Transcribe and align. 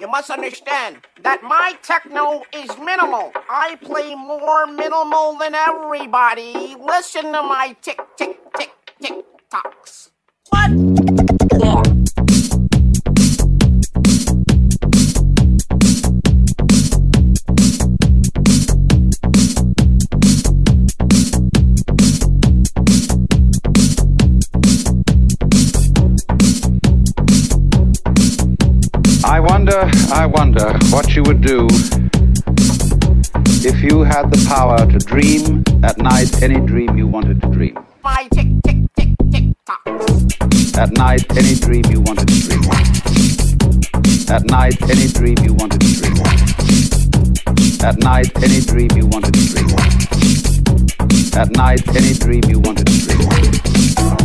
You 0.00 0.06
must 0.06 0.30
understand 0.30 0.98
that 1.22 1.42
my 1.42 1.76
techno 1.82 2.44
is 2.54 2.70
minimal. 2.78 3.32
I 3.50 3.76
play 3.82 4.14
more 4.14 4.64
minimal 4.66 5.36
than 5.38 5.56
everybody. 5.56 6.76
Listen 6.78 7.32
to 7.32 7.42
my 7.42 7.74
tick, 7.82 7.98
tick, 8.16 8.38
tick, 8.56 8.70
tick 9.02 9.24
tocks. 9.50 10.10
What? 10.50 11.17
Wonder, 29.78 30.14
I 30.14 30.26
wonder 30.26 30.72
what 30.90 31.14
you 31.14 31.22
would 31.24 31.40
do 31.40 31.66
if 33.64 33.82
you 33.82 34.02
had 34.02 34.30
the 34.30 34.44
power 34.48 34.78
to 34.78 34.98
dream 34.98 35.62
at 35.84 35.98
night 35.98 36.42
any 36.42 36.58
dream 36.66 36.96
you 36.96 37.06
wanted 37.06 37.40
to 37.42 37.48
dream. 37.48 37.78
My 38.02 38.26
tick, 38.32 38.48
tick, 38.64 38.78
tick, 38.96 39.14
tick, 39.30 39.44
tock. 39.66 39.80
At 40.76 40.92
night, 40.92 41.24
any 41.36 41.54
dream 41.54 41.84
you 41.90 42.00
wanted 42.00 42.28
to 42.28 42.40
dream. 42.48 42.64
At 44.30 44.44
night, 44.46 44.82
any 44.82 45.06
dream 45.08 45.36
you 45.42 45.54
wanted 45.54 45.80
to 45.80 45.92
dream. 46.00 46.16
At 47.80 47.98
night, 47.98 48.36
any 48.42 48.60
dream 48.60 48.90
you 48.96 49.06
wanted 49.06 49.34
to 49.34 49.40
dream. 49.46 49.70
At 51.36 51.50
night, 51.52 51.88
any 51.94 52.14
dream 52.14 52.42
you 52.48 52.58
wanted 52.60 52.86
to 52.86 52.98
dream. 53.06 54.17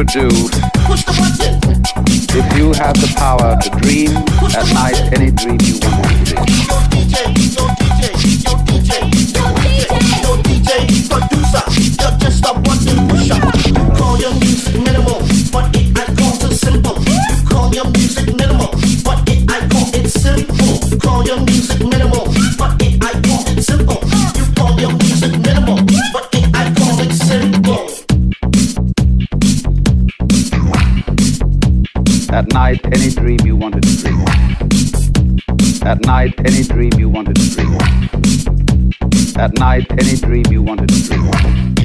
Would 0.00 0.06
do 0.08 0.28
if 2.32 2.56
you 2.56 2.72
had 2.72 2.96
the 2.96 3.12
power 3.18 3.54
to 3.60 3.68
dream 3.80 4.08
at 4.56 4.64
night 4.72 4.89
At 32.32 32.52
night, 32.52 32.80
any 32.86 33.10
dream 33.10 33.40
you 33.44 33.56
wanted 33.56 33.82
to 33.82 33.96
dream. 33.96 34.20
At 35.82 36.04
night, 36.06 36.34
any 36.38 36.62
dream 36.62 36.92
you 36.96 37.08
wanted 37.08 37.34
to 37.34 37.50
dream. 37.50 37.74
At 39.36 39.52
night, 39.58 39.90
any 39.92 40.16
dream 40.16 40.44
you 40.48 40.62
wanted 40.62 40.90
to 40.90 41.02
dream. 41.02 41.79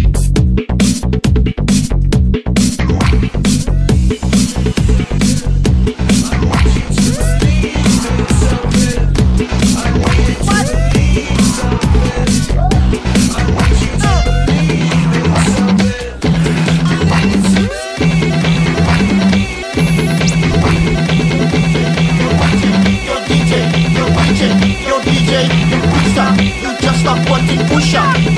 push 27.68 27.94
up. 27.94 28.35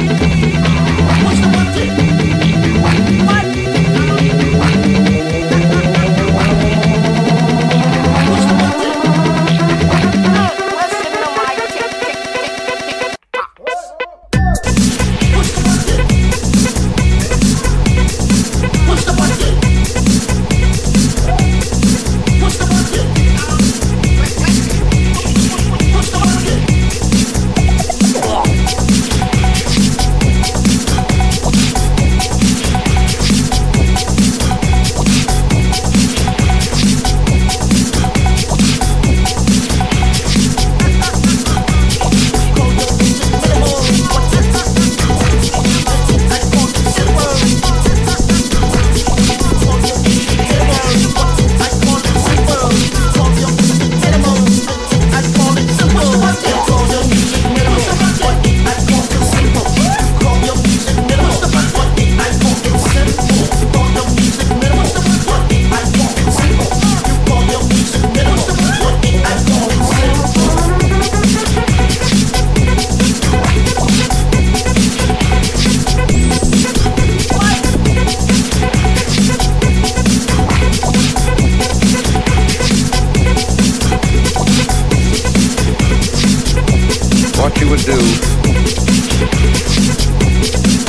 you 87.68 87.72
would 87.72 87.86
do, 87.86 87.98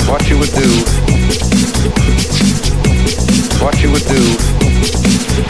what 0.08 0.28
you 0.30 0.38
would 0.38 0.52
do, 0.52 0.68
what 3.64 3.82
you 3.82 3.90
would 3.90 4.06
do. 4.06 5.47